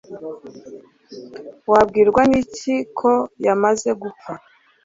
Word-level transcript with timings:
Wabwirwa 1.71 2.21
niki 2.29 2.75
ko 2.99 3.11
yamaze 3.45 3.89
gupfa 4.01 4.33